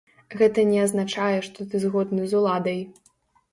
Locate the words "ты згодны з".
1.73-2.43